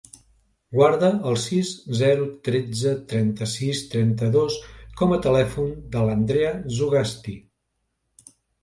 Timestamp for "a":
5.19-5.23